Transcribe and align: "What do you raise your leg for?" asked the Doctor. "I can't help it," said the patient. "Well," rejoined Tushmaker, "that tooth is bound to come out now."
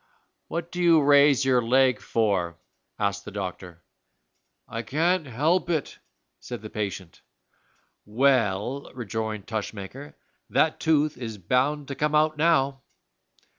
"What 0.47 0.71
do 0.71 0.81
you 0.81 0.99
raise 1.03 1.45
your 1.45 1.61
leg 1.61 2.01
for?" 2.01 2.57
asked 2.97 3.23
the 3.23 3.29
Doctor. 3.29 3.83
"I 4.67 4.81
can't 4.81 5.27
help 5.27 5.69
it," 5.69 5.99
said 6.39 6.63
the 6.63 6.71
patient. 6.71 7.21
"Well," 8.03 8.91
rejoined 8.95 9.45
Tushmaker, 9.45 10.15
"that 10.49 10.79
tooth 10.79 11.17
is 11.19 11.37
bound 11.37 11.87
to 11.89 11.93
come 11.95 12.15
out 12.15 12.35
now." 12.35 12.81